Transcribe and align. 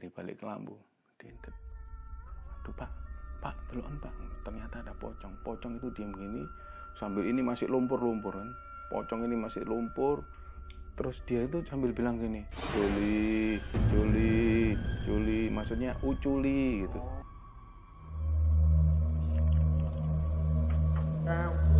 dari 0.00 0.08
balik 0.08 0.40
kelambu 0.40 0.72
diintip 1.20 1.52
aduh 2.64 2.72
pak. 2.72 2.90
Pak 3.40 3.56
teluan 3.72 3.96
pak. 4.00 4.12
Ternyata 4.44 4.84
ada 4.84 4.92
pocong. 4.96 5.32
Pocong 5.44 5.76
itu 5.80 5.88
diam 5.96 6.12
gini 6.12 6.44
sambil 6.96 7.24
ini 7.24 7.40
masih 7.44 7.68
lumpur-lumpur 7.68 8.36
kan? 8.36 8.48
Pocong 8.88 9.28
ini 9.28 9.36
masih 9.36 9.64
lumpur. 9.68 10.24
Terus 10.96 11.24
dia 11.24 11.48
itu 11.48 11.64
sambil 11.64 11.96
bilang 11.96 12.20
gini 12.20 12.44
Juli 12.76 13.56
Juli 13.88 14.76
Juli 15.08 15.48
maksudnya 15.48 15.96
uculi 16.04 16.84
gitu. 16.84 17.00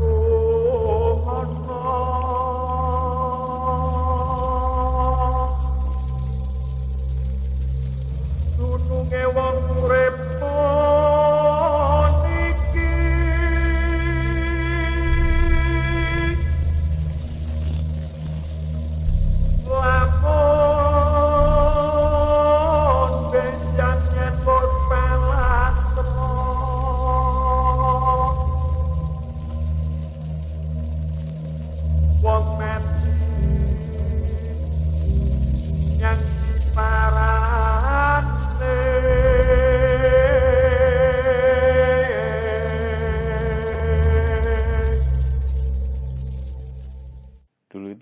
Dununge 0.01 2.10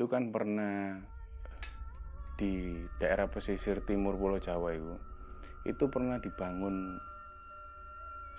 kan 0.09 0.33
pernah 0.33 0.99
di 2.39 2.83
daerah 3.03 3.29
pesisir 3.29 3.85
timur 3.85 4.17
Pulau 4.17 4.41
Jawa 4.41 4.75
itu 4.75 4.95
itu 5.67 5.85
pernah 5.93 6.17
dibangun 6.17 6.97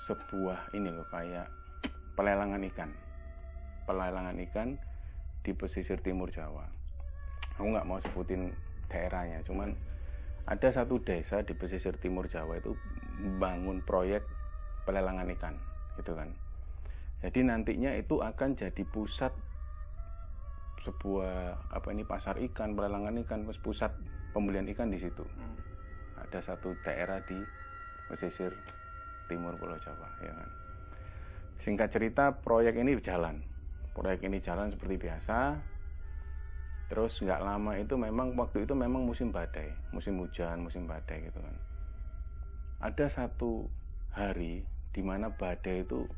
sebuah 0.07 0.73
ini 0.73 0.89
loh 0.89 1.05
kayak 1.11 1.45
pelelangan 2.17 2.63
ikan. 2.73 2.89
Pelelangan 3.85 4.37
ikan 4.49 4.69
di 5.45 5.51
pesisir 5.53 6.01
timur 6.01 6.33
Jawa. 6.33 6.65
Aku 7.59 7.67
nggak 7.69 7.85
mau 7.85 7.99
sebutin 8.01 8.55
daerahnya 8.89 9.45
cuman 9.45 9.77
ada 10.49 10.69
satu 10.73 10.97
desa 11.03 11.45
di 11.45 11.53
pesisir 11.53 11.99
timur 12.01 12.25
Jawa 12.25 12.57
itu 12.57 12.73
bangun 13.37 13.85
proyek 13.85 14.25
pelelangan 14.87 15.29
ikan 15.37 15.53
gitu 15.99 16.17
kan. 16.17 16.33
Jadi 17.19 17.45
nantinya 17.45 17.93
itu 17.93 18.23
akan 18.23 18.55
jadi 18.55 18.83
pusat 18.87 19.35
sebuah 20.89 21.69
apa 21.69 21.87
ini 21.93 22.01
pasar 22.01 22.41
ikan 22.49 22.73
pelelangan 22.73 23.13
ikan 23.21 23.45
terus 23.45 23.61
pusat 23.61 23.93
pembelian 24.33 24.65
ikan 24.73 24.89
di 24.89 24.97
situ. 24.97 25.21
Ada 26.17 26.41
satu 26.41 26.73
daerah 26.81 27.21
di 27.21 27.37
pesisir 28.09 28.49
timur 29.29 29.53
Pulau 29.61 29.77
Jawa 29.77 30.09
ya 30.25 30.33
kan. 30.33 30.49
Singkat 31.61 31.89
cerita 31.93 32.25
proyek 32.41 32.81
ini 32.81 32.97
jalan. 32.97 33.45
Proyek 33.93 34.25
ini 34.25 34.41
jalan 34.41 34.73
seperti 34.73 34.97
biasa. 34.97 35.61
Terus 36.89 37.21
nggak 37.21 37.41
lama 37.45 37.77
itu 37.77 37.93
memang 38.01 38.33
waktu 38.33 38.65
itu 38.65 38.73
memang 38.73 39.05
musim 39.05 39.29
badai 39.29 39.77
musim 39.93 40.17
hujan 40.17 40.65
musim 40.65 40.89
badai 40.89 41.29
gitu 41.29 41.37
kan. 41.37 41.55
Ada 42.81 43.05
satu 43.13 43.69
hari 44.09 44.65
di 44.89 45.05
mana 45.05 45.29
badai 45.29 45.85
itu 45.85 46.09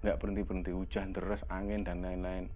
nggak 0.00 0.16
berhenti 0.16 0.42
berhenti 0.48 0.72
hujan 0.72 1.12
deras 1.12 1.44
angin 1.52 1.84
dan 1.84 2.00
lain-lain 2.00 2.48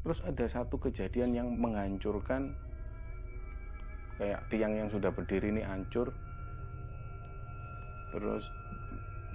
Terus 0.00 0.24
ada 0.24 0.44
satu 0.48 0.80
kejadian 0.80 1.36
yang 1.36 1.48
menghancurkan 1.60 2.56
kayak 4.16 4.40
tiang 4.52 4.72
yang 4.76 4.88
sudah 4.88 5.12
berdiri 5.12 5.52
ini 5.52 5.64
hancur. 5.64 6.12
Terus 8.12 8.48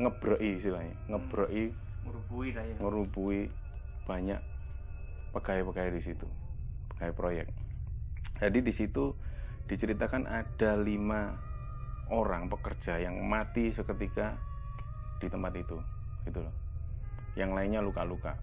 ngebrei 0.02 0.60
istilahnya, 0.60 0.96
ngebrei 1.08 1.72
merubui 2.06 2.54
lah 2.54 2.66
ya 2.68 2.76
ngerubui 2.78 3.40
banyak 4.06 4.42
pegawai-pegawai 5.34 5.96
di 5.96 6.02
situ, 6.04 6.28
pegawai 6.94 7.14
proyek. 7.18 7.48
Jadi 8.38 8.60
di 8.62 8.74
situ 8.76 9.16
diceritakan 9.66 10.28
ada 10.28 10.78
lima 10.78 11.34
orang 12.14 12.52
pekerja 12.52 13.02
yang 13.02 13.18
mati 13.26 13.74
seketika 13.74 14.38
di 15.18 15.32
tempat 15.32 15.54
itu, 15.58 15.78
gitu 16.28 16.44
loh. 16.46 16.54
Yang 17.34 17.52
lainnya 17.58 17.82
luka-luka 17.82 18.38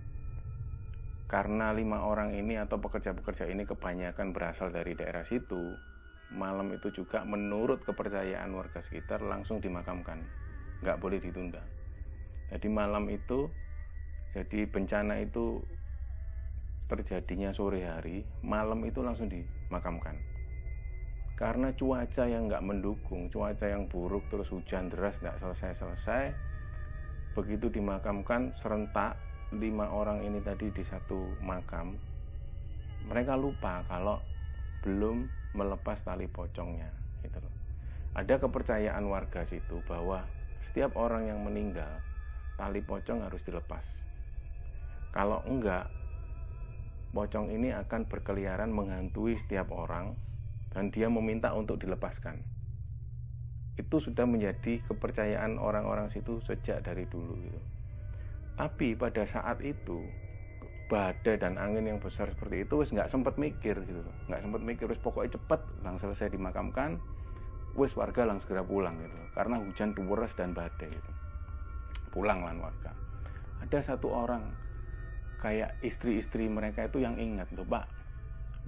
karena 1.32 1.72
lima 1.72 2.04
orang 2.04 2.36
ini 2.36 2.60
atau 2.60 2.76
pekerja-pekerja 2.76 3.48
ini 3.48 3.64
kebanyakan 3.64 4.36
berasal 4.36 4.68
dari 4.68 4.92
daerah 4.92 5.24
situ 5.24 5.72
malam 6.32 6.72
itu 6.76 6.92
juga 6.92 7.24
menurut 7.24 7.84
kepercayaan 7.88 8.52
warga 8.52 8.84
sekitar 8.84 9.24
langsung 9.24 9.60
dimakamkan. 9.60 10.20
Nggak 10.84 11.00
boleh 11.00 11.20
ditunda. 11.24 11.64
Jadi 12.52 12.68
malam 12.68 13.08
itu 13.08 13.48
jadi 14.36 14.68
bencana 14.68 15.24
itu 15.24 15.60
terjadinya 16.88 17.52
sore 17.56 17.84
hari 17.88 18.28
malam 18.44 18.84
itu 18.84 19.00
langsung 19.00 19.32
dimakamkan. 19.32 20.20
Karena 21.36 21.72
cuaca 21.72 22.28
yang 22.28 22.48
nggak 22.52 22.64
mendukung 22.64 23.32
cuaca 23.32 23.64
yang 23.64 23.88
buruk 23.88 24.28
terus 24.28 24.52
hujan 24.52 24.92
deras 24.92 25.16
nggak 25.24 25.40
selesai-selesai 25.40 26.52
begitu 27.32 27.72
dimakamkan 27.72 28.52
serentak 28.52 29.16
lima 29.52 29.92
orang 29.92 30.24
ini 30.24 30.40
tadi 30.40 30.72
di 30.72 30.80
satu 30.80 31.36
makam 31.44 31.92
mereka 33.04 33.36
lupa 33.36 33.84
kalau 33.84 34.16
belum 34.80 35.28
melepas 35.52 36.00
tali 36.00 36.24
pocongnya 36.24 36.88
gitu 37.20 37.36
loh. 37.36 37.54
ada 38.16 38.40
kepercayaan 38.40 39.04
warga 39.04 39.44
situ 39.44 39.84
bahwa 39.84 40.24
setiap 40.64 40.96
orang 40.96 41.28
yang 41.28 41.44
meninggal 41.44 42.00
tali 42.56 42.80
pocong 42.80 43.24
harus 43.24 43.42
dilepas. 43.44 43.84
Kalau 45.12 45.44
enggak 45.44 45.92
pocong 47.12 47.52
ini 47.52 47.74
akan 47.76 48.08
berkeliaran 48.08 48.72
menghantui 48.72 49.36
setiap 49.36 49.68
orang 49.76 50.16
dan 50.72 50.88
dia 50.88 51.12
meminta 51.12 51.52
untuk 51.52 51.76
dilepaskan. 51.76 52.40
Itu 53.76 54.00
sudah 54.00 54.24
menjadi 54.24 54.80
kepercayaan 54.88 55.60
orang-orang 55.60 56.08
situ 56.08 56.40
sejak 56.40 56.80
dari 56.80 57.04
dulu 57.04 57.36
gitu 57.44 57.71
tapi 58.56 58.94
pada 58.94 59.24
saat 59.24 59.58
itu 59.64 60.04
badai 60.92 61.40
dan 61.40 61.56
angin 61.56 61.88
yang 61.88 61.96
besar 61.96 62.28
seperti 62.28 62.68
itu 62.68 62.84
wis 62.84 62.92
nggak 62.92 63.08
sempat 63.08 63.40
mikir 63.40 63.80
gitu 63.80 64.04
nggak 64.28 64.44
sempat 64.44 64.60
mikir 64.60 64.84
wis 64.92 65.00
pokoknya 65.00 65.40
cepet 65.40 65.60
langsung 65.80 66.12
selesai 66.12 66.36
dimakamkan 66.36 67.00
wis 67.72 67.96
warga 67.96 68.28
langsung 68.28 68.52
segera 68.52 68.60
pulang 68.60 69.00
gitu 69.00 69.16
karena 69.32 69.56
hujan 69.56 69.96
deras 69.96 70.36
dan 70.36 70.52
badai 70.52 70.92
gitu. 70.92 71.10
Pulang 72.12 72.44
lah 72.44 72.52
warga. 72.52 72.92
Ada 73.64 73.96
satu 73.96 74.12
orang 74.12 74.52
kayak 75.40 75.80
istri-istri 75.80 76.44
mereka 76.46 76.84
itu 76.84 77.00
yang 77.00 77.16
ingat 77.16 77.48
loh 77.56 77.64
pak 77.64 77.88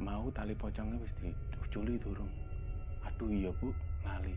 mau 0.01 0.27
tali 0.34 0.59
pocongnya 0.59 0.99
wis 0.99 1.12
diculi 1.21 2.01
turun 2.01 2.27
aduh 3.05 3.28
iya 3.28 3.53
bu 3.53 3.71
lali. 4.01 4.34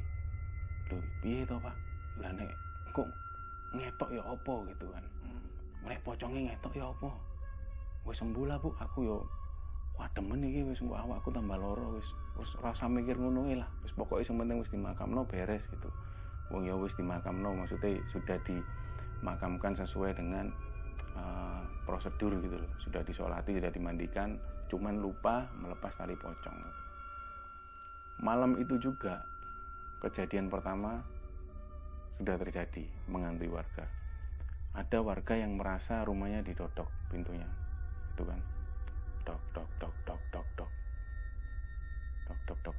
Loh 0.92 1.02
piye 1.24 1.48
toh 1.48 1.64
pak? 1.64 1.76
Lah 2.20 2.36
nek 2.36 2.52
kok 2.92 3.08
ngetok 3.72 4.10
ya 4.12 4.24
opo 4.28 4.68
gitu 4.68 4.92
kan 4.92 5.04
mereka 5.88 6.04
pocongnya 6.04 6.52
ngetok 6.52 6.76
ya 6.76 6.92
apa? 6.92 7.10
Wis 8.04 8.20
sembuh 8.20 8.44
lah 8.44 8.60
bu. 8.60 8.76
Aku 8.76 9.08
yo 9.08 9.18
wah 9.96 10.12
demen 10.12 10.44
iki 10.44 10.68
wis 10.68 10.84
mbok 10.84 11.00
awakku 11.00 11.32
tambah 11.32 11.56
loro 11.56 11.96
wis 11.96 12.12
wis 12.36 12.52
rasa 12.60 12.92
mikir 12.92 13.16
ngono 13.16 13.48
lah. 13.56 13.72
Wis 13.88 13.96
pokoknya 13.96 14.28
yang 14.28 14.38
penting 14.44 14.58
wis 14.60 14.72
dimakamno 14.76 15.24
beres 15.24 15.64
gitu. 15.72 15.88
Wong 16.52 16.68
ya 16.68 16.76
wis 16.76 16.92
dimakamno 17.00 17.56
maksudnya 17.56 18.04
sudah 18.12 18.36
dimakamkan 18.44 19.80
sesuai 19.80 20.12
dengan 20.20 20.52
uh, 21.16 21.64
prosedur 21.88 22.36
gitu 22.44 22.60
loh. 22.60 22.72
Sudah 22.84 23.00
disolati 23.08 23.56
sudah 23.56 23.72
dimandikan 23.72 24.36
cuman 24.68 25.00
lupa 25.00 25.48
melepas 25.56 25.96
tali 25.96 26.20
pocong. 26.20 26.60
Malam 28.20 28.60
itu 28.60 28.76
juga 28.76 29.24
kejadian 30.04 30.52
pertama 30.52 31.00
sudah 32.20 32.36
terjadi 32.36 32.84
menghantui 33.08 33.48
warga 33.48 33.88
ada 34.78 35.02
warga 35.02 35.34
yang 35.34 35.58
merasa 35.58 36.06
rumahnya 36.06 36.46
didodok 36.46 36.86
pintunya. 37.10 37.50
Itu 38.14 38.30
kan. 38.30 38.38
Dok 39.26 39.42
dok 39.50 39.70
dok 39.82 39.96
dok 40.06 40.22
dok 40.30 40.48
dok. 40.54 40.72
Dok 42.30 42.40
dok 42.46 42.60
dok. 42.62 42.78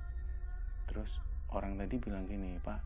Terus 0.86 1.10
orang 1.50 1.74
tadi 1.74 1.98
bilang 1.98 2.22
gini 2.30 2.54
pak 2.62 2.78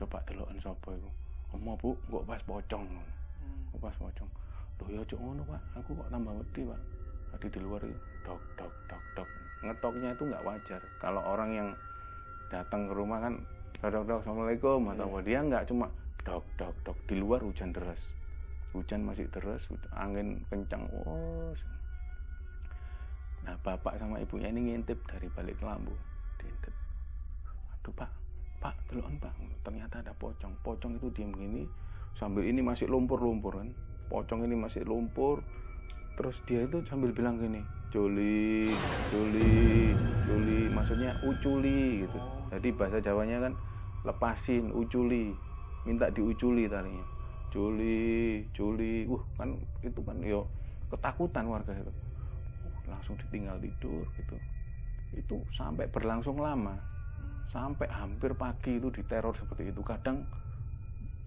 coba 0.00 0.24
deloken 0.24 0.56
sapa 0.64 0.96
iku? 0.96 1.10
Omo 1.52 1.76
bu 1.76 1.92
kok 2.08 2.24
pas 2.24 2.40
pocong? 2.48 2.88
Kok 3.76 3.80
pas 3.84 3.96
pocong? 4.00 4.30
Loh 4.80 4.88
ya 4.88 5.04
cok 5.04 5.20
ngono 5.20 5.44
pak. 5.44 5.60
Aku 5.84 5.92
kok 5.92 6.08
tambah 6.08 6.32
wedi 6.32 6.64
pak. 6.64 6.80
Tadi 7.36 7.46
di 7.52 7.60
luar 7.60 7.84
itu 7.84 8.00
dok 8.24 8.40
dok 8.56 8.72
dok 8.88 9.04
dok. 9.12 9.28
Ngetoknya 9.60 10.16
itu 10.16 10.24
nggak 10.24 10.44
wajar. 10.48 10.80
Kalau 11.04 11.20
orang 11.20 11.50
yang 11.52 11.68
datang 12.48 12.88
ke 12.88 12.96
rumah 12.96 13.20
kan 13.20 13.44
dok 13.84 13.92
dok 13.92 14.04
dok 14.08 14.18
assalamualaikum 14.24 14.88
atau 14.96 15.04
apa 15.04 15.18
dia 15.20 15.44
nggak 15.44 15.68
cuma 15.68 15.92
dok 16.24 16.48
dok 16.56 16.72
dok. 16.80 16.96
Di 17.04 17.20
luar 17.20 17.44
hujan 17.44 17.76
deras 17.76 18.21
hujan 18.72 19.04
masih 19.04 19.28
hud- 19.28 19.92
angin 19.92 20.40
kencang 20.48 20.88
oh 21.04 21.52
nah 23.42 23.58
bapak 23.60 23.98
sama 23.98 24.22
ibunya 24.22 24.48
ini 24.48 24.72
ngintip 24.72 25.02
dari 25.10 25.26
balik 25.34 25.58
kelambu 25.58 25.92
diintip. 26.38 26.74
Aduh 27.74 27.94
pak 27.94 28.10
pak 28.62 28.74
teluan 28.86 29.18
pak. 29.18 29.34
Ternyata 29.66 29.98
ada 29.98 30.14
pocong. 30.14 30.54
Pocong 30.62 30.98
itu 30.98 31.10
diem 31.10 31.34
gini 31.34 31.62
sambil 32.14 32.46
ini 32.46 32.62
masih 32.62 32.86
lumpur-lumpur 32.86 33.58
kan. 33.58 33.74
Pocong 34.06 34.46
ini 34.46 34.54
masih 34.54 34.86
lumpur 34.86 35.42
terus 36.14 36.38
dia 36.46 36.68
itu 36.68 36.84
sambil 36.84 37.08
bilang 37.16 37.40
gini 37.40 37.64
Juli 37.88 38.68
Juli 39.08 39.96
Juli 40.28 40.70
maksudnya 40.70 41.18
uculi 41.26 42.06
gitu. 42.06 42.18
Jadi 42.52 42.68
bahasa 42.70 43.02
Jawanya 43.02 43.50
kan 43.50 43.52
lepasin 44.06 44.70
uculi. 44.70 45.34
Minta 45.82 46.14
diuculi 46.14 46.70
tadinya 46.70 47.02
Juli 47.52 48.42
Juli. 48.56 49.04
Wah 49.06 49.22
kan 49.36 49.60
itu 49.84 50.00
kan 50.00 50.16
yo 50.24 50.48
ketakutan 50.88 51.44
warga 51.46 51.76
itu. 51.76 51.92
Uh, 52.64 52.80
langsung 52.88 53.14
ditinggal 53.20 53.60
tidur 53.60 54.08
gitu. 54.16 54.36
Itu 55.12 55.36
sampai 55.52 55.86
berlangsung 55.92 56.40
lama. 56.40 56.74
Sampai 57.52 57.84
hampir 57.92 58.32
pagi 58.32 58.80
itu 58.80 58.88
diteror 58.88 59.36
seperti 59.36 59.68
itu. 59.68 59.84
Kadang 59.84 60.24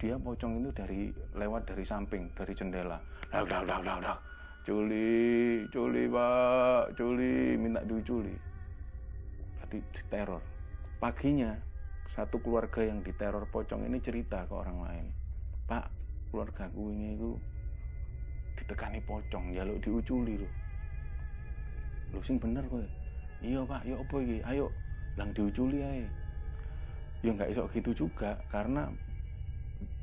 dia 0.01 0.17
pocong 0.17 0.65
itu 0.65 0.69
dari 0.73 1.13
lewat 1.37 1.69
dari 1.69 1.85
samping 1.85 2.33
dari 2.33 2.57
jendela. 2.57 2.97
Dak 3.29 3.45
dak 3.45 3.63
dak 3.69 3.79
dak 3.85 3.97
dak. 4.01 4.17
Culi 4.65 5.61
culi 5.69 6.09
pak. 6.09 6.97
Culi 6.97 7.53
minta 7.61 7.85
diuculi 7.85 8.33
tadi 9.65 9.81
diteror. 9.93 10.41
Paginya 11.01 11.53
satu 12.13 12.37
keluarga 12.39 12.85
yang 12.85 13.01
diteror 13.01 13.49
pocong 13.49 13.89
ini 13.89 13.97
cerita 13.97 14.45
ke 14.45 14.53
orang 14.53 14.77
lain. 14.85 15.05
Pak 15.65 15.94
keluarga 16.35 16.67
ini 16.75 17.15
itu 17.15 17.31
ditekani 18.59 18.99
pocong 19.07 19.55
jaluk 19.55 19.79
diuculi 19.79 20.35
loh 20.35 20.51
lu 22.15 22.23
sing 22.23 22.39
bener 22.39 22.63
kowe. 22.71 22.83
Iya 23.43 23.67
pak 23.67 23.81
ya 23.83 23.95
apa 23.99 24.15
iki? 24.23 24.37
Ayo 24.47 24.71
lang 25.19 25.35
diuculi 25.35 25.83
ae. 25.83 26.07
Ya 27.23 27.31
nggak 27.35 27.51
iso 27.51 27.67
gitu 27.75 27.91
juga 27.91 28.39
karena 28.47 28.87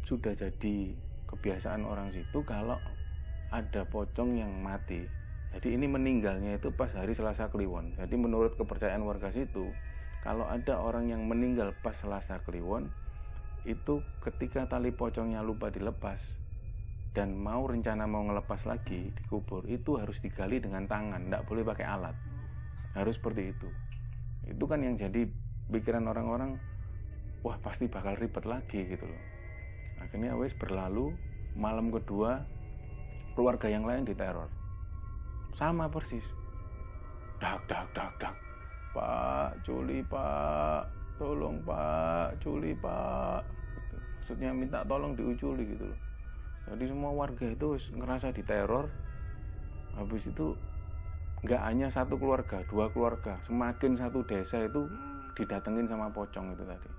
sudah 0.04 0.36
jadi 0.36 0.92
kebiasaan 1.30 1.88
orang 1.88 2.12
situ 2.12 2.44
kalau 2.44 2.76
ada 3.48 3.88
pocong 3.88 4.36
yang 4.36 4.52
mati. 4.60 5.08
Jadi 5.52 5.76
ini 5.76 5.84
meninggalnya 5.84 6.56
itu 6.56 6.72
pas 6.72 6.88
hari 6.96 7.12
Selasa 7.12 7.52
Kliwon. 7.52 7.96
Jadi 7.96 8.16
menurut 8.16 8.56
kepercayaan 8.56 9.04
warga 9.04 9.28
situ 9.32 9.72
kalau 10.24 10.48
ada 10.48 10.80
orang 10.80 11.12
yang 11.12 11.24
meninggal 11.28 11.76
pas 11.80 11.96
Selasa 11.96 12.40
Kliwon 12.44 12.88
itu 13.62 14.02
ketika 14.18 14.66
tali 14.66 14.90
pocongnya 14.90 15.38
lupa 15.38 15.70
dilepas 15.70 16.42
dan 17.12 17.36
mau 17.36 17.62
rencana 17.68 18.08
mau 18.08 18.24
ngelepas 18.26 18.64
lagi 18.66 19.12
dikubur 19.14 19.68
itu 19.68 20.00
harus 20.00 20.18
digali 20.18 20.58
dengan 20.58 20.88
tangan 20.88 21.28
tidak 21.28 21.42
boleh 21.46 21.62
pakai 21.62 21.86
alat. 21.86 22.16
Harus 22.96 23.16
seperti 23.20 23.52
itu. 23.52 23.68
Itu 24.48 24.64
kan 24.66 24.82
yang 24.82 24.98
jadi 24.98 25.28
pikiran 25.70 26.04
orang-orang 26.08 26.58
wah 27.46 27.56
pasti 27.60 27.86
bakal 27.86 28.18
ribet 28.18 28.44
lagi 28.48 28.88
gitu 28.88 29.06
loh. 29.06 29.22
Akhirnya 30.02 30.34
wes 30.34 30.56
berlalu 30.56 31.14
malam 31.54 31.92
kedua 31.92 32.42
keluarga 33.38 33.68
yang 33.68 33.86
lain 33.86 34.08
diteror. 34.08 34.48
Sama 35.54 35.86
persis. 35.92 36.24
Dak 37.38 37.62
dak 37.68 37.86
dak 37.92 38.12
dak. 38.18 38.34
Pak 38.92 39.64
culi 39.64 40.04
pak 40.04 41.01
tolong 41.18 41.60
pak. 41.64 42.38
Culi 42.40 42.72
pak. 42.76 43.42
Gitu. 43.76 43.96
maksudnya 44.22 44.50
minta 44.54 44.78
tolong 44.86 45.12
diuculi 45.16 45.76
gitu 45.76 45.84
loh. 45.90 46.00
Jadi 46.72 46.84
semua 46.88 47.10
warga 47.12 47.44
itu 47.48 47.68
ngerasa 47.96 48.30
diteror. 48.30 48.86
Habis 49.98 50.30
itu 50.30 50.56
nggak 51.42 51.62
hanya 51.66 51.90
satu 51.90 52.16
keluarga 52.16 52.62
dua 52.70 52.88
keluarga. 52.94 53.36
Semakin 53.44 53.98
satu 53.98 54.22
desa 54.24 54.62
itu 54.62 54.86
didatengin 55.34 55.90
sama 55.90 56.08
pocong 56.12 56.54
itu 56.54 56.64
tadi. 56.64 56.90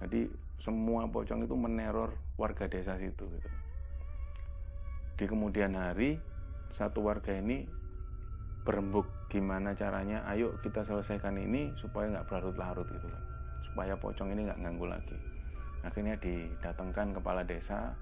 Jadi 0.00 0.20
semua 0.60 1.08
pocong 1.08 1.44
itu 1.44 1.54
meneror 1.56 2.12
warga 2.36 2.68
desa 2.68 2.96
situ 3.00 3.24
gitu. 3.24 3.50
di 5.20 5.28
kemudian 5.28 5.76
hari 5.76 6.16
satu 6.72 7.04
warga 7.04 7.36
ini 7.36 7.68
berembuk 8.62 9.08
gimana 9.32 9.72
caranya 9.72 10.20
ayo 10.28 10.52
kita 10.60 10.84
selesaikan 10.84 11.38
ini 11.40 11.72
supaya 11.80 12.12
nggak 12.12 12.26
berlarut-larut 12.28 12.86
gitu 12.90 13.08
kan. 13.08 13.24
Supaya 13.64 13.94
pocong 13.96 14.34
ini 14.34 14.50
nggak 14.50 14.60
ganggu 14.60 14.86
lagi. 14.90 15.18
Akhirnya 15.80 16.18
didatangkan 16.20 17.16
kepala 17.16 17.42
desa. 17.46 17.96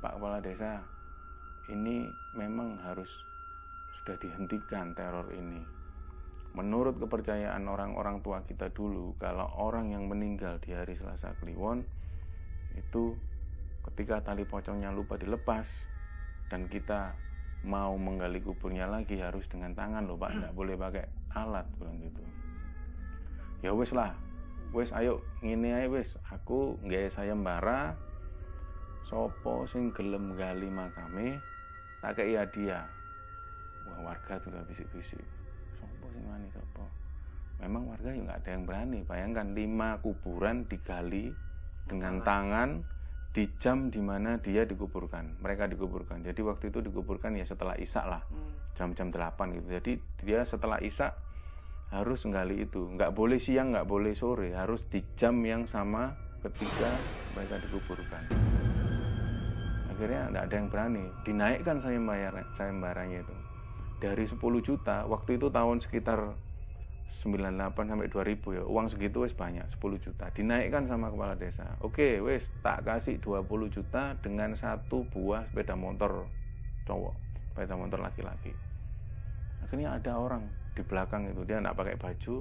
Pak 0.00 0.16
Kepala 0.16 0.40
Desa, 0.40 0.80
ini 1.68 2.08
memang 2.32 2.80
harus 2.80 3.12
sudah 4.00 4.16
dihentikan 4.16 4.96
teror 4.96 5.28
ini. 5.36 5.60
Menurut 6.56 6.96
kepercayaan 6.96 7.68
orang-orang 7.68 8.24
tua 8.24 8.40
kita 8.48 8.72
dulu, 8.72 9.12
kalau 9.20 9.44
orang 9.60 9.92
yang 9.92 10.08
meninggal 10.08 10.56
di 10.64 10.72
hari 10.72 10.96
Selasa 10.96 11.36
Kliwon 11.36 11.84
itu 12.80 13.12
ketika 13.92 14.24
tali 14.24 14.48
pocongnya 14.48 14.88
lupa 14.88 15.20
dilepas 15.20 15.68
dan 16.48 16.64
kita 16.72 17.12
mau 17.60 17.92
menggali 18.00 18.40
kuburnya 18.40 18.88
lagi 18.88 19.20
harus 19.20 19.44
dengan 19.50 19.76
tangan 19.76 20.08
loh 20.08 20.16
Pak, 20.16 20.30
nggak 20.32 20.54
boleh 20.56 20.74
pakai 20.80 21.04
alat 21.36 21.66
bilang 21.76 22.00
gitu. 22.00 22.22
Ya 23.60 23.76
wes 23.76 23.92
lah, 23.92 24.16
wes 24.72 24.88
ayo 24.96 25.20
ngini 25.44 25.76
aja 25.76 25.88
wes, 25.92 26.16
aku 26.32 26.80
nggak 26.80 27.12
sayembara 27.12 27.92
sopo 29.04 29.66
sing 29.66 29.90
gelem 29.90 30.38
gali 30.38 30.70
makame 30.70 31.36
tak 32.00 32.22
kei 32.22 32.38
hadiah. 32.38 32.88
Wah 33.84 34.12
warga 34.12 34.40
tuh 34.40 34.54
udah 34.54 34.64
bisik-bisik. 34.64 35.26
Sopo 35.76 36.08
sing 36.14 36.24
wani 36.24 36.48
sopo? 36.54 36.88
Memang 37.60 37.92
warga 37.92 38.08
ya 38.08 38.24
nggak 38.24 38.38
ada 38.40 38.50
yang 38.56 38.64
berani. 38.64 39.00
Bayangkan 39.04 39.52
lima 39.52 40.00
kuburan 40.00 40.64
digali 40.64 41.28
dengan 41.84 42.24
tangan 42.24 42.80
di 43.30 43.46
jam 43.62 43.94
di 43.94 44.02
mana 44.02 44.42
dia 44.42 44.66
dikuburkan. 44.66 45.38
Mereka 45.38 45.70
dikuburkan. 45.70 46.26
Jadi 46.26 46.42
waktu 46.42 46.74
itu 46.74 46.82
dikuburkan 46.82 47.38
ya 47.38 47.46
setelah 47.46 47.78
isak 47.78 48.04
lah. 48.10 48.22
Jam-jam 48.74 49.14
8 49.14 49.54
gitu. 49.54 49.66
Jadi 49.70 49.92
dia 50.26 50.42
setelah 50.42 50.82
isak 50.82 51.14
harus 51.94 52.26
nggali 52.26 52.66
itu. 52.66 52.90
Nggak 52.90 53.14
boleh 53.14 53.38
siang 53.38 53.70
nggak 53.70 53.86
boleh 53.86 54.18
sore. 54.18 54.50
Harus 54.50 54.82
di 54.90 55.06
jam 55.14 55.38
yang 55.46 55.70
sama 55.70 56.10
ketika 56.42 56.90
mereka 57.38 57.62
dikuburkan. 57.62 58.22
Akhirnya 59.94 60.32
tidak 60.32 60.42
ada 60.50 60.54
yang 60.56 60.68
berani. 60.72 61.04
Dinaikkan 61.22 61.76
sayembara 61.78 62.42
sayembaranya 62.58 63.22
itu. 63.22 63.36
Dari 64.00 64.24
10 64.26 64.40
juta 64.64 65.06
waktu 65.06 65.38
itu 65.38 65.52
tahun 65.52 65.78
sekitar 65.84 66.34
98 67.10 67.90
sampai 67.90 68.06
2000 68.06 68.62
ya. 68.62 68.62
Uang 68.64 68.86
segitu 68.86 69.26
wes 69.26 69.34
banyak 69.34 69.66
10 69.66 69.98
juta. 69.98 70.30
Dinaikkan 70.30 70.86
sama 70.86 71.10
kepala 71.10 71.34
desa. 71.34 71.76
Oke 71.82 72.22
wes 72.22 72.54
tak 72.62 72.86
kasih 72.86 73.18
20 73.18 73.44
juta 73.68 74.14
dengan 74.22 74.54
satu 74.54 75.02
buah 75.10 75.50
sepeda 75.50 75.74
motor 75.74 76.30
cowok 76.86 77.14
sepeda 77.50 77.74
motor 77.74 77.98
laki-laki. 77.98 78.54
Akhirnya 79.66 79.98
ada 79.98 80.16
orang 80.16 80.46
di 80.78 80.86
belakang 80.86 81.26
itu 81.28 81.42
dia 81.42 81.58
tidak 81.58 81.76
pakai 81.76 81.96
baju. 81.98 82.36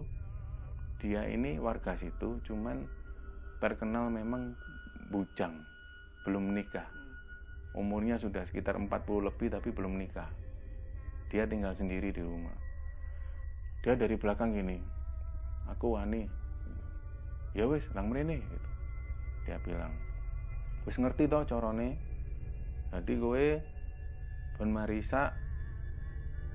Dia 1.01 1.21
ini 1.25 1.57
warga 1.57 1.97
situ 1.97 2.37
cuman 2.45 2.85
terkenal 3.57 4.07
memang 4.13 4.53
bujang 5.09 5.65
belum 6.23 6.53
menikah 6.53 6.85
umurnya 7.73 8.19
sudah 8.21 8.45
sekitar 8.45 8.77
40 8.77 8.89
lebih 9.25 9.49
tapi 9.49 9.73
belum 9.73 9.97
nikah. 9.97 10.29
Dia 11.29 11.45
tinggal 11.45 11.73
sendiri 11.77 12.09
di 12.09 12.21
rumah 12.21 12.68
dia 13.79 13.95
dari 13.95 14.19
belakang 14.19 14.51
gini 14.51 14.77
aku 15.71 15.95
wani 15.95 16.27
ya 17.55 17.65
wis 17.65 17.87
lang 17.95 18.11
mrene 18.11 18.43
gitu. 18.43 18.69
dia 19.47 19.57
bilang 19.63 19.95
wis 20.83 20.99
ngerti 20.99 21.31
toh 21.31 21.47
corone 21.47 21.95
jadi 22.89 23.13
kowe 23.21 23.45
ben 24.59 24.69
marisa 24.73 25.31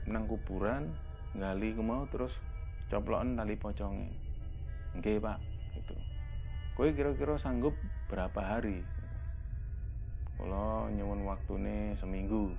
nang 0.04 0.28
kuburan 0.28 0.92
gali 1.32 1.72
ku 1.72 1.80
mau 1.80 2.04
terus 2.12 2.36
coplokan 2.92 3.38
tali 3.38 3.56
pocongnya 3.56 4.12
nggih 4.94 5.18
pak 5.18 5.38
gitu. 5.74 5.94
Kowe 6.78 6.88
kira-kira 6.90 7.34
sanggup 7.38 7.74
berapa 8.06 8.38
hari? 8.38 8.86
Kalau 10.38 10.90
nyuwun 10.90 11.26
waktunya 11.26 11.94
seminggu. 11.98 12.54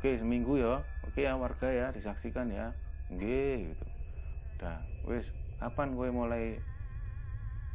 Oke 0.00 0.16
seminggu 0.20 0.60
ya. 0.60 0.84
Oke 1.04 1.24
ya 1.24 1.36
warga 1.36 1.68
ya 1.68 1.92
disaksikan 1.92 2.52
ya 2.52 2.72
nggih 3.10 3.74
gitu. 3.74 3.86
Udah 4.58 4.78
wis 5.10 5.26
kapan 5.58 5.98
gue 5.98 6.08
mulai 6.08 6.44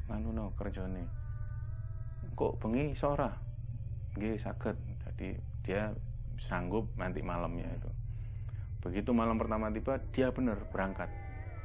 nganu 0.07 0.31
no 0.31 0.45
kerjane? 0.55 1.05
Kok 2.35 2.59
bengi 2.63 2.95
sora 2.95 3.31
nggih 4.15 4.39
saged. 4.39 4.77
Jadi 5.05 5.35
dia 5.63 5.91
sanggup 6.39 6.87
nanti 6.95 7.19
malamnya 7.23 7.67
itu. 7.71 7.91
Begitu 8.85 9.11
malam 9.11 9.35
pertama 9.41 9.71
tiba 9.73 9.97
dia 10.13 10.31
bener 10.31 10.61
berangkat 10.71 11.09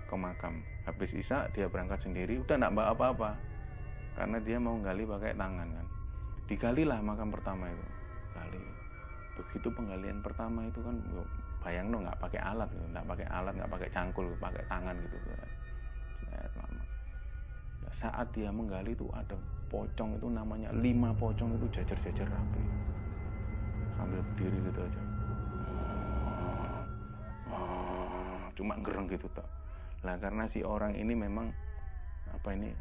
ke 0.08 0.16
makam. 0.18 0.64
Habis 0.88 1.14
isa 1.14 1.46
dia 1.54 1.70
berangkat 1.70 2.02
sendiri. 2.02 2.42
Udah 2.42 2.58
nggak 2.58 2.74
bawa 2.74 2.86
apa-apa. 2.94 3.30
Karena 4.18 4.38
dia 4.42 4.58
mau 4.58 4.74
gali 4.82 5.06
pakai 5.06 5.38
tangan 5.38 5.68
kan. 5.70 5.86
Digalilah 6.50 6.98
makam 6.98 7.30
pertama 7.30 7.70
itu. 7.70 7.86
Gali. 8.34 8.60
Begitu 9.38 9.68
penggalian 9.70 10.18
pertama 10.20 10.66
itu 10.66 10.82
kan 10.82 10.96
bayang 11.60 11.92
no 11.92 12.00
nggak 12.00 12.16
pakai 12.16 12.40
alat 12.40 12.68
gitu 12.72 12.86
nggak 12.88 13.04
pakai 13.04 13.26
alat 13.28 13.52
nggak 13.52 13.70
pakai 13.70 13.88
cangkul 13.92 14.26
pakai 14.40 14.64
tangan 14.64 14.96
gitu. 14.96 15.16
Nah, 16.30 16.80
saat 17.92 18.32
dia 18.32 18.48
menggali 18.48 18.96
itu 18.96 19.04
ada 19.12 19.36
pocong 19.68 20.16
itu 20.16 20.26
namanya 20.32 20.72
lima 20.72 21.12
pocong 21.12 21.60
itu 21.60 21.66
jajar-jajar 21.80 22.26
rapi. 22.32 22.62
Sambil 23.98 24.24
berdiri 24.32 24.58
gitu 24.72 24.80
aja. 24.80 25.02
Cuma 28.56 28.76
gereng 28.80 29.08
gitu 29.08 29.28
tak 29.32 29.48
lah 30.00 30.16
karena 30.16 30.48
si 30.48 30.64
orang 30.64 30.96
ini 30.96 31.12
memang 31.12 31.52
apa 32.32 32.56
ini 32.56 32.72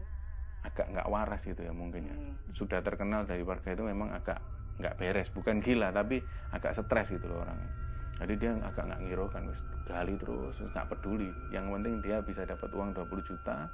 agak 0.63 0.87
nggak 0.87 1.07
waras 1.11 1.43
gitu 1.43 1.67
ya 1.67 1.75
mungkin 1.75 2.07
ya. 2.07 2.15
Sudah 2.55 2.79
terkenal 2.79 3.27
dari 3.27 3.43
warga 3.43 3.75
itu 3.75 3.83
memang 3.83 4.15
agak 4.15 4.39
nggak 4.79 4.95
beres. 4.95 5.27
Bukan 5.35 5.59
gila 5.59 5.91
tapi 5.91 6.23
agak 6.55 6.79
stres 6.79 7.11
gitu 7.11 7.27
loh 7.27 7.43
orangnya 7.43 7.88
jadi 8.19 8.33
dia 8.35 8.51
agak 8.59 8.83
nggak 8.83 9.01
ngiraukan 9.07 9.41
terus 9.47 9.61
gali 9.87 10.13
terus 10.19 10.55
nggak 10.59 10.87
peduli. 10.91 11.31
Yang 11.55 11.65
penting 11.71 11.95
dia 12.03 12.17
bisa 12.19 12.43
dapat 12.43 12.69
uang 12.75 12.91
20 12.91 13.23
juta 13.23 13.71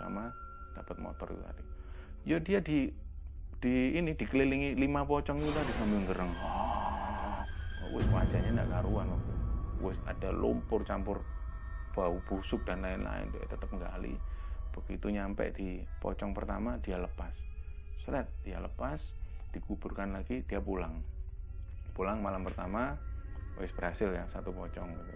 sama 0.00 0.32
dapat 0.72 0.96
motor 0.96 1.28
itu 1.28 1.42
tadi. 1.44 1.64
Ya 2.24 2.36
dia 2.40 2.58
di 2.64 2.88
di 3.60 3.94
ini 3.94 4.16
dikelilingi 4.16 4.74
lima 4.80 5.04
pocong 5.04 5.38
itu 5.38 5.52
tadi 5.52 5.72
sambil 5.76 6.00
gereng. 6.08 6.32
Oh, 6.40 7.44
wis 7.92 8.08
wajahnya 8.08 8.50
nggak 8.56 8.70
karuan 8.72 9.06
waktu 9.12 9.32
wis 9.84 9.98
ada 10.08 10.30
lumpur 10.32 10.86
campur 10.88 11.20
bau 11.92 12.16
busuk 12.24 12.64
dan 12.64 12.80
lain-lain 12.80 13.28
dia 13.28 13.44
tetap 13.44 13.68
gali. 13.76 14.16
Begitu 14.72 15.12
nyampe 15.12 15.52
di 15.52 15.84
pocong 16.00 16.32
pertama 16.32 16.80
dia 16.80 16.96
lepas. 16.96 17.36
Seret 18.00 18.24
dia 18.40 18.56
lepas 18.56 19.12
dikuburkan 19.52 20.16
lagi 20.16 20.40
dia 20.48 20.64
pulang. 20.64 21.04
Pulang 21.92 22.24
malam 22.24 22.40
pertama 22.40 22.96
wis 23.60 23.72
berhasil 23.74 24.08
ya 24.08 24.24
satu 24.32 24.54
pocong 24.54 24.88
gitu. 24.96 25.14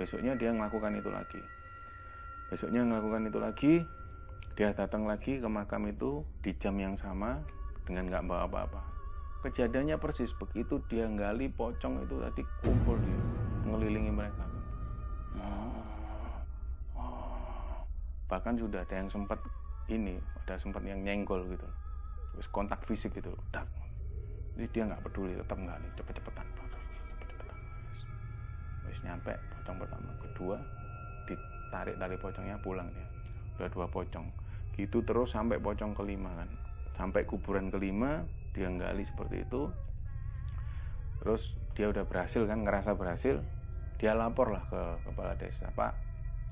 Besoknya 0.00 0.32
dia 0.38 0.54
melakukan 0.54 0.96
itu 0.96 1.12
lagi. 1.12 1.42
Besoknya 2.48 2.82
melakukan 2.86 3.28
itu 3.28 3.38
lagi 3.38 3.74
dia 4.58 4.76
datang 4.76 5.08
lagi 5.08 5.40
ke 5.40 5.48
makam 5.48 5.88
itu 5.88 6.20
di 6.44 6.52
jam 6.60 6.76
yang 6.76 6.92
sama 6.92 7.40
dengan 7.88 8.08
nggak 8.12 8.24
bawa 8.28 8.44
apa-apa. 8.44 8.80
Kejadiannya 9.40 9.96
persis 9.96 10.36
begitu 10.36 10.84
dia 10.88 11.08
gali 11.08 11.48
pocong 11.48 12.04
itu 12.04 12.16
tadi 12.20 12.42
kumpul 12.60 13.00
di 13.00 13.14
ngelilingi 13.64 14.12
mereka. 14.12 14.44
Bahkan 18.30 18.54
sudah 18.62 18.86
ada 18.86 18.94
yang 18.94 19.10
sempat 19.10 19.42
ini 19.90 20.20
ada 20.44 20.54
sempat 20.60 20.84
yang 20.84 21.02
nyenggol 21.02 21.42
gitu. 21.50 21.66
Terus 22.36 22.46
kontak 22.52 22.84
fisik 22.86 23.16
gitu. 23.16 23.32
Dak. 23.50 23.66
jadi 24.60 24.66
dia 24.76 24.82
nggak 24.92 25.02
peduli 25.08 25.32
tetap 25.40 25.56
gali 25.56 25.88
cepet-cepetan 25.96 26.44
cepet-cepetan 26.52 26.59
nyampe 29.04 29.32
pocong 29.56 29.76
pertama. 29.80 30.10
Kedua 30.20 30.56
ditarik 31.24 31.96
tali 31.96 32.16
pocongnya 32.20 32.56
pulang 32.60 32.88
dia. 32.92 33.06
Udah 33.60 33.68
dua 33.72 33.86
pocong. 33.88 34.26
Gitu 34.76 35.04
terus 35.04 35.32
sampai 35.32 35.60
pocong 35.60 35.92
kelima 35.92 36.32
kan. 36.36 36.48
Sampai 36.96 37.24
kuburan 37.24 37.72
kelima 37.72 38.24
dia 38.52 38.68
gali 38.68 39.04
seperti 39.06 39.46
itu. 39.46 39.70
Terus 41.20 41.54
dia 41.76 41.88
udah 41.88 42.04
berhasil 42.04 42.44
kan 42.44 42.64
ngerasa 42.66 42.96
berhasil 42.96 43.40
dia 44.00 44.16
lapor 44.16 44.52
lah 44.52 44.64
ke 44.68 44.82
kepala 45.04 45.36
desa. 45.36 45.68
Pak 45.76 45.92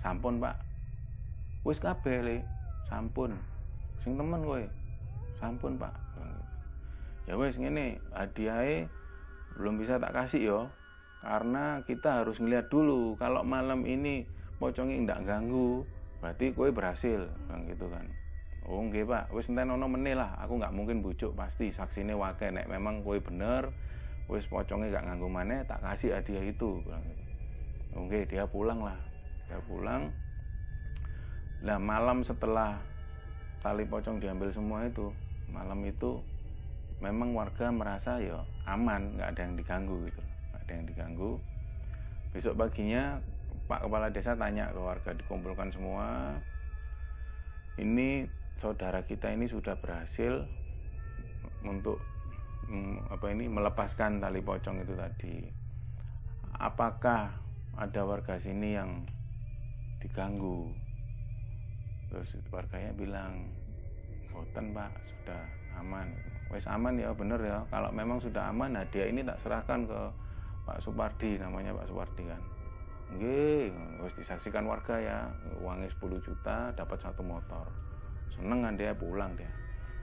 sampun 0.05 0.39
pak. 0.39 0.57
Wis 1.65 1.81
kabeh 1.81 2.21
le. 2.21 2.37
Sampun. 2.89 3.37
Sing 4.01 4.17
temen 4.17 4.41
kowe. 4.45 4.65
Sampun 5.41 5.77
pak. 5.81 5.93
Ya 7.29 7.37
wis 7.37 7.57
ngene. 7.61 8.01
Hadiahe 8.13 8.89
belum 9.59 9.81
bisa 9.81 9.99
tak 9.99 10.15
kasih 10.15 10.43
yo 10.45 10.61
karena 11.19 11.83
kita 11.83 12.23
harus 12.23 12.39
ngeliat 12.39 12.71
dulu 12.71 13.19
kalau 13.19 13.43
malam 13.43 13.83
ini 13.85 14.23
pocongnya 14.63 15.15
ndak 15.15 15.21
ganggu 15.27 15.83
berarti 16.19 16.51
kowe 16.55 16.71
berhasil 16.71 17.31
kan 17.47 17.63
gitu 17.67 17.87
kan. 17.91 18.07
Oh 18.69 18.85
nggih 18.85 19.09
pak. 19.09 19.33
Wis 19.33 19.49
enten 19.49 19.73
ono 19.73 19.87
meneh 19.89 20.19
aku 20.19 20.61
nggak 20.61 20.75
mungkin 20.75 21.01
bujuk 21.01 21.33
pasti 21.39 21.73
saksine 21.73 22.13
wake 22.13 22.51
nek 22.53 22.69
memang 22.69 23.01
kowe 23.01 23.17
bener 23.19 23.71
wis 24.29 24.45
pocongnya 24.45 25.01
gak 25.01 25.09
ganggu 25.09 25.29
maneh 25.33 25.65
tak 25.65 25.81
kasih 25.81 26.13
hadiah 26.13 26.45
itu 26.45 26.85
gitu. 26.85 26.93
oke 27.97 28.19
dia 28.29 28.45
pulang 28.45 28.85
lah. 28.85 28.99
Dia 29.49 29.57
pulang. 29.65 30.13
Nah 31.65 31.81
malam 31.81 32.21
setelah 32.21 32.77
tali 33.65 33.89
pocong 33.89 34.21
diambil 34.21 34.53
semua 34.53 34.85
itu 34.85 35.11
malam 35.49 35.81
itu 35.89 36.21
memang 37.01 37.33
warga 37.33 37.73
merasa 37.73 38.21
ya 38.21 38.45
aman 38.69 39.17
nggak 39.17 39.29
ada 39.33 39.41
yang 39.49 39.55
diganggu 39.57 39.97
gitu. 40.07 40.21
nggak 40.21 40.28
ada 40.69 40.77
yang 40.77 40.85
diganggu. 40.85 41.41
Besok 42.37 42.61
paginya 42.61 43.17
Pak 43.73 43.89
Kepala 43.89 44.13
Desa 44.13 44.37
tanya 44.37 44.69
ke 44.69 44.77
warga 44.77 45.17
dikumpulkan 45.17 45.73
semua. 45.73 46.37
Ini 47.81 48.29
saudara 48.61 49.01
kita 49.01 49.33
ini 49.33 49.49
sudah 49.49 49.81
berhasil 49.81 50.45
untuk 51.65 51.97
mm, 52.69 53.09
apa 53.09 53.33
ini 53.33 53.49
melepaskan 53.49 54.21
tali 54.21 54.45
pocong 54.45 54.85
itu 54.85 54.93
tadi. 54.93 55.49
Apakah 56.61 57.33
ada 57.81 58.01
warga 58.05 58.37
sini 58.37 58.77
yang 58.77 59.09
diganggu? 60.05 60.69
Terus 62.13 62.29
warganya 62.53 62.93
bilang 62.93 63.49
boten 64.29 64.77
pak 64.77 64.93
sudah 65.01 65.43
aman. 65.81 66.13
Wes 66.53 66.69
aman 66.69 67.01
ya 67.01 67.17
bener 67.17 67.41
ya. 67.41 67.65
Kalau 67.73 67.89
memang 67.89 68.21
sudah 68.21 68.53
aman 68.53 68.77
dia 68.93 69.09
ini 69.09 69.25
tak 69.25 69.41
serahkan 69.41 69.89
ke 69.89 70.28
Pak 70.69 70.85
Supardi 70.85 71.41
namanya 71.41 71.73
Pak 71.73 71.89
Supardi 71.89 72.29
kan 72.29 72.43
Nggih, 73.09 73.73
wis 74.05 74.13
disaksikan 74.21 74.69
warga 74.69 75.01
ya, 75.01 75.33
uangnya 75.65 75.89
10 75.89 76.21
juta, 76.21 76.77
dapat 76.77 77.01
satu 77.01 77.25
motor. 77.25 77.65
Seneng 78.37 78.69
kan 78.69 78.77
dia 78.77 78.93
pulang 78.93 79.33
dia. 79.33 79.49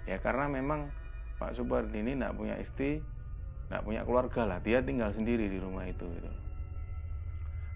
Ya 0.10 0.18
karena 0.18 0.50
memang 0.50 0.90
Pak 1.38 1.54
Supardi 1.54 2.02
ini 2.02 2.18
tidak 2.18 2.34
punya 2.34 2.58
istri, 2.58 3.06
tidak 3.70 3.86
punya 3.86 4.02
keluarga 4.02 4.50
lah, 4.50 4.58
dia 4.58 4.82
tinggal 4.82 5.14
sendiri 5.14 5.46
di 5.46 5.62
rumah 5.62 5.86
itu. 5.86 6.02
Gitu. 6.02 6.32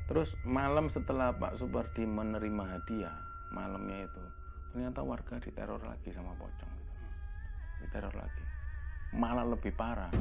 Terus 0.10 0.34
malam 0.42 0.90
setelah 0.90 1.30
Pak 1.30 1.62
Supardi 1.62 2.10
menerima 2.10 2.64
hadiah, 2.66 3.14
malamnya 3.54 4.10
itu 4.10 4.24
ternyata 4.70 5.02
warga 5.02 5.42
diteror 5.42 5.82
lagi 5.82 6.10
sama 6.14 6.34
pocong 6.38 6.74
gitu. 6.78 6.94
diteror 7.86 8.14
lagi 8.14 8.46
malah 9.18 9.46
lebih 9.46 9.74
parah 9.74 10.14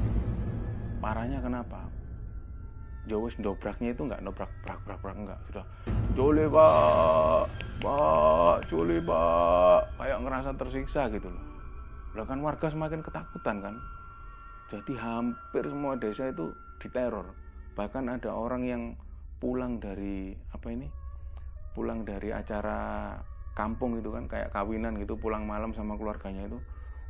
parahnya 0.97 1.37
kenapa 1.37 1.85
Jowes 3.09 3.33
dobraknya 3.41 3.97
itu 3.97 4.05
nggak 4.05 4.21
dobrak 4.21 4.51
brak 4.61 4.79
brak 4.85 4.99
brak 5.01 5.17
enggak 5.17 5.39
sudah. 5.49 5.65
Culi 6.13 6.45
pak. 6.45 7.43
Pak 7.81 8.55
culi 8.69 8.97
pak. 9.01 9.81
Kayak 9.97 10.19
ngerasa 10.21 10.49
tersiksa 10.53 11.09
gitu 11.09 11.33
loh. 11.33 11.45
Lah 12.13 12.25
kan 12.29 12.39
warga 12.45 12.69
semakin 12.69 13.01
ketakutan 13.01 13.57
kan. 13.65 13.75
Jadi 14.69 14.93
hampir 14.93 15.65
semua 15.65 15.97
desa 15.97 16.29
itu 16.29 16.53
diteror. 16.77 17.33
Bahkan 17.73 18.21
ada 18.21 18.29
orang 18.37 18.61
yang 18.69 18.83
pulang 19.41 19.81
dari 19.81 20.37
apa 20.53 20.69
ini? 20.69 20.85
Pulang 21.73 22.05
dari 22.05 22.29
acara 22.29 23.17
kampung 23.57 23.97
gitu 23.97 24.13
kan 24.13 24.29
kayak 24.29 24.53
kawinan 24.53 25.01
gitu 25.01 25.17
pulang 25.17 25.49
malam 25.49 25.73
sama 25.73 25.97
keluarganya 25.97 26.45
itu. 26.45 26.61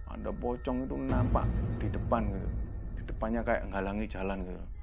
Ada 0.07 0.31
pocong 0.31 0.87
itu 0.87 0.95
nampak 0.95 1.43
di 1.83 1.91
depan 1.91 2.31
gitu. 2.31 2.49
Di 2.95 3.03
depannya 3.03 3.43
kayak 3.43 3.67
ngalangi 3.67 4.07
jalan 4.07 4.47
gitu 4.47 4.78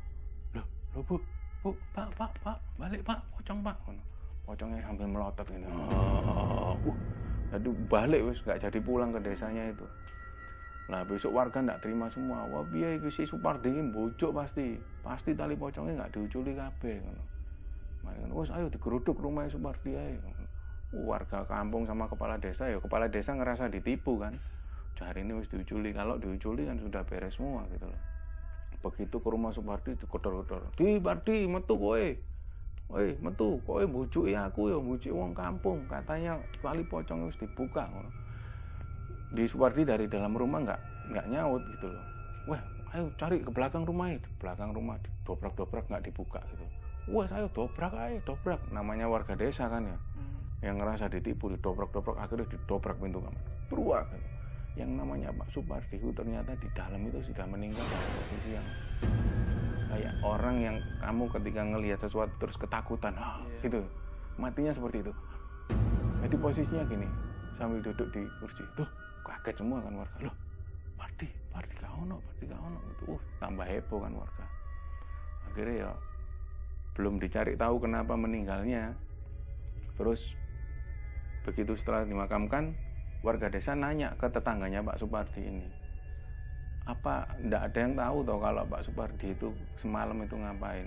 loh 0.96 1.04
bu 1.04 1.16
bu 1.60 1.70
pak 1.92 2.08
pak 2.16 2.32
pak 2.40 2.58
balik 2.80 3.04
pak 3.04 3.20
pocong 3.36 3.60
pak 3.60 3.76
pocongnya 4.48 4.80
sambil 4.80 5.06
melotot 5.06 5.44
gitu 5.44 5.68
oh, 5.68 6.96
jadi 7.52 7.70
balik 7.92 8.20
wis 8.24 8.40
nggak 8.40 8.64
jadi 8.64 8.78
pulang 8.80 9.12
ke 9.12 9.20
desanya 9.20 9.68
itu 9.68 9.84
Nah 10.86 11.02
besok 11.02 11.34
warga 11.34 11.58
nggak 11.58 11.82
terima 11.82 12.06
semua. 12.06 12.46
Wah 12.46 12.62
biaya 12.62 12.98
itu 12.98 13.10
si 13.10 13.26
Supardi 13.26 13.74
ini 13.74 13.90
bocok 13.90 14.30
pasti. 14.30 14.78
Pasti 15.02 15.34
tali 15.34 15.58
pocongnya 15.58 16.06
nggak 16.06 16.12
diuculi 16.14 16.54
kabeh. 16.54 16.96
Mari 18.06 18.30
wes 18.30 18.54
ayo 18.54 18.70
digeruduk 18.70 19.18
rumahnya 19.18 19.50
Supardi 19.50 19.98
ae. 19.98 20.14
Warga 20.94 21.42
kampung 21.50 21.90
sama 21.90 22.06
kepala 22.06 22.38
desa 22.38 22.70
ya 22.70 22.78
kepala 22.78 23.10
desa 23.10 23.34
ngerasa 23.34 23.66
ditipu 23.66 24.22
kan. 24.22 24.38
Hari 24.96 25.26
ini 25.26 25.42
wis 25.42 25.50
diuculi 25.50 25.90
kalau 25.90 26.16
diuculi 26.16 26.64
kan 26.64 26.78
sudah 26.78 27.02
beres 27.04 27.34
semua 27.34 27.66
gitu 27.74 27.84
loh. 27.90 28.00
Begitu 28.86 29.18
ke 29.18 29.28
rumah 29.28 29.50
Supardi 29.50 29.98
dikodor-kodor. 29.98 30.70
Di 30.78 31.02
Pardi 31.02 31.50
metu 31.50 31.74
kowe. 31.74 32.06
Woi, 32.86 33.18
metu 33.18 33.58
kowe 33.66 33.82
bujuki 33.82 34.38
aku 34.38 34.70
ya 34.70 34.78
bujuki 34.78 35.10
wong 35.10 35.34
kampung. 35.34 35.82
Katanya 35.90 36.38
tali 36.62 36.86
pocong 36.86 37.26
wis 37.26 37.38
dibuka 37.38 37.90
di 39.34 39.44
Suwardi 39.44 39.82
dari 39.82 40.06
dalam 40.06 40.32
rumah 40.38 40.62
nggak 40.62 40.80
nggak 41.10 41.26
nyaut 41.30 41.62
gitu 41.76 41.86
loh 41.90 42.04
wah 42.46 42.62
ayo 42.94 43.10
cari 43.18 43.42
ke 43.42 43.50
belakang 43.50 43.82
rumah 43.82 44.14
di 44.14 44.30
belakang 44.38 44.70
rumah 44.70 44.96
dobrak 45.26 45.54
dobrak 45.58 45.84
nggak 45.90 46.06
dibuka 46.06 46.38
gitu 46.54 46.64
wah 47.10 47.26
ayo 47.34 47.50
dobrak 47.50 47.92
ayo 47.94 48.18
dobrak 48.22 48.60
namanya 48.70 49.10
warga 49.10 49.34
desa 49.34 49.66
kan 49.66 49.82
ya 49.82 49.98
hmm. 49.98 50.62
yang 50.62 50.78
ngerasa 50.78 51.10
ditipu 51.10 51.50
di 51.50 51.58
dobrak 51.58 51.90
dobrak 51.90 52.16
akhirnya 52.22 52.46
didobrak 52.46 52.96
pintu 53.02 53.18
kamar 53.18 53.42
keluar 53.66 54.02
gitu. 54.14 54.26
Yang 54.76 54.92
namanya 54.92 55.32
Pak 55.32 55.48
Supardi 55.56 55.96
itu 55.96 56.12
ternyata 56.12 56.52
di 56.60 56.68
dalam 56.76 57.00
itu 57.08 57.18
sudah 57.24 57.48
meninggal 57.48 57.80
dalam 57.88 58.10
posisi 58.20 58.50
yang 58.52 58.66
kayak 59.88 60.14
orang 60.20 60.56
yang 60.60 60.76
kamu 61.00 61.24
ketika 61.32 61.60
ngelihat 61.64 61.98
sesuatu 62.04 62.32
terus 62.36 62.60
ketakutan 62.60 63.16
ah, 63.16 63.40
gitu. 63.64 63.80
Matinya 64.36 64.76
seperti 64.76 65.00
itu. 65.00 65.12
Jadi 66.20 66.36
posisinya 66.36 66.84
gini 66.84 67.08
sambil 67.56 67.80
duduk 67.80 68.08
di 68.12 68.28
kursi. 68.36 68.62
Tuh 68.76 68.88
kaget 69.24 69.64
semua 69.64 69.80
kan 69.80 69.96
warga? 69.96 70.18
Loh 70.28 70.36
Pardi 71.00 71.28
Pardi 71.48 71.74
kau 71.80 72.04
no 72.04 72.20
Pardi 72.20 72.44
kau 72.52 72.68
no 72.68 72.80
itu 72.92 73.04
uh, 73.16 73.20
tambah 73.40 73.64
heboh 73.64 73.98
kan 74.04 74.12
warga. 74.12 74.44
Akhirnya 75.48 75.76
ya 75.88 75.90
belum 76.92 77.16
dicari 77.16 77.56
tahu 77.56 77.80
kenapa 77.80 78.12
meninggalnya. 78.12 78.92
Terus 79.96 80.36
begitu 81.48 81.72
setelah 81.72 82.04
dimakamkan 82.04 82.76
warga 83.26 83.50
desa 83.50 83.74
nanya 83.74 84.14
ke 84.14 84.30
tetangganya 84.30 84.86
Pak 84.86 85.02
Supardi 85.02 85.42
ini 85.42 85.66
apa 86.86 87.26
ndak 87.42 87.62
ada 87.70 87.78
yang 87.82 87.94
tahu 87.98 88.18
toh 88.22 88.38
kalau 88.38 88.62
Pak 88.70 88.82
Supardi 88.86 89.34
itu 89.34 89.50
semalam 89.74 90.14
itu 90.22 90.38
ngapain? 90.38 90.86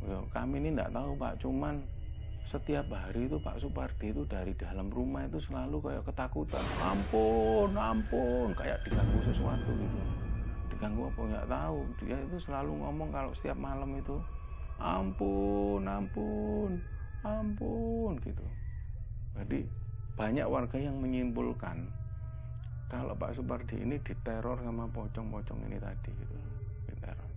Ya, 0.00 0.18
kami 0.32 0.64
ini 0.64 0.68
ndak 0.72 0.96
tahu 0.96 1.12
Pak. 1.20 1.44
Cuman 1.44 1.84
setiap 2.48 2.88
hari 2.88 3.28
itu 3.28 3.36
Pak 3.36 3.60
Supardi 3.60 4.16
itu 4.16 4.24
dari 4.24 4.56
dalam 4.56 4.88
rumah 4.88 5.28
itu 5.28 5.36
selalu 5.44 5.84
kayak 5.84 6.08
ketakutan. 6.08 6.64
Ampun 6.80 7.76
ampun 7.76 8.56
kayak 8.56 8.80
diganggu 8.88 9.20
sesuatu 9.28 9.70
gitu. 9.76 10.00
Diganggu 10.72 11.12
apa? 11.12 11.20
Nggak 11.20 11.48
tahu. 11.52 11.78
Dia 12.00 12.16
itu 12.24 12.36
selalu 12.40 12.72
ngomong 12.80 13.08
kalau 13.12 13.30
setiap 13.36 13.60
malam 13.60 13.92
itu 14.00 14.16
ampun 14.80 15.84
ampun 15.84 16.80
ampun 17.20 18.12
gitu. 18.24 18.44
Jadi 19.36 19.83
banyak 20.14 20.46
warga 20.46 20.78
yang 20.78 20.94
menyimpulkan 21.02 21.90
kalau 22.86 23.18
Pak 23.18 23.34
Supardi 23.34 23.82
ini 23.82 23.98
diteror 23.98 24.62
sama 24.62 24.86
pocong-pocong 24.86 25.66
ini 25.66 25.82
tadi 25.82 26.14
gitu 26.14 26.36
diteror. 26.86 27.30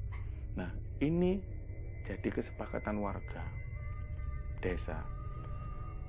Nah 0.61 0.69
ini 1.01 1.41
jadi 2.05 2.29
kesepakatan 2.29 3.01
warga 3.01 3.41
desa. 4.61 5.01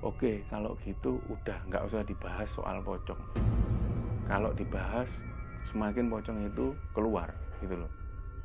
Oke 0.05 0.45
kalau 0.47 0.77
gitu 0.85 1.17
udah 1.27 1.65
nggak 1.65 1.83
usah 1.89 2.05
dibahas 2.05 2.49
soal 2.53 2.85
pocong. 2.85 3.19
Kalau 4.29 4.53
dibahas 4.53 5.17
semakin 5.65 6.05
pocong 6.13 6.45
itu 6.45 6.77
keluar 6.93 7.33
gitu 7.61 7.81
loh. 7.81 7.91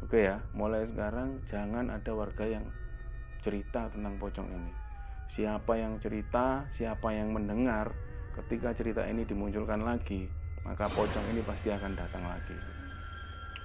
Oke 0.05 0.29
ya, 0.29 0.41
mulai 0.53 0.85
sekarang 0.85 1.41
jangan 1.49 1.89
ada 1.89 2.13
warga 2.13 2.45
yang 2.45 2.69
cerita 3.41 3.89
tentang 3.89 4.21
pocong 4.21 4.49
ini. 4.53 4.73
Siapa 5.33 5.81
yang 5.81 5.97
cerita, 5.97 6.69
siapa 6.69 7.13
yang 7.17 7.33
mendengar, 7.33 7.93
ketika 8.35 8.75
cerita 8.75 9.07
ini 9.07 9.23
dimunculkan 9.23 9.87
lagi, 9.87 10.27
maka 10.67 10.91
pocong 10.91 11.27
ini 11.31 11.41
pasti 11.47 11.71
akan 11.71 11.93
datang 11.95 12.25
lagi. 12.27 12.57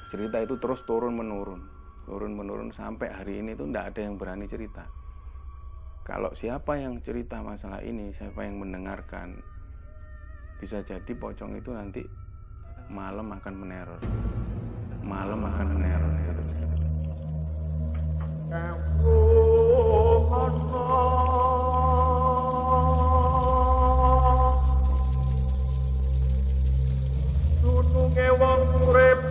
Cerita 0.10 0.38
itu 0.42 0.58
terus 0.62 0.86
turun 0.86 1.18
menurun, 1.18 1.62
turun 2.06 2.34
menurun 2.38 2.70
sampai 2.74 3.10
hari 3.10 3.42
ini 3.42 3.58
tuh 3.58 3.66
tidak 3.70 3.94
ada 3.94 4.02
yang 4.06 4.16
berani 4.18 4.46
cerita. 4.46 4.86
Kalau 6.06 6.34
siapa 6.34 6.78
yang 6.78 7.02
cerita 7.06 7.42
masalah 7.42 7.86
ini, 7.86 8.10
siapa 8.14 8.42
yang 8.42 8.58
mendengarkan, 8.58 9.38
bisa 10.58 10.82
jadi 10.82 11.14
pocong 11.14 11.58
itu 11.58 11.70
nanti 11.70 12.02
malam 12.90 13.30
akan 13.30 13.54
meneror, 13.54 14.02
malam 15.06 15.46
akan 15.46 15.68
meneror. 15.78 16.14
Gitu. 16.26 16.44
che 28.14 28.30
vostre 28.38 29.29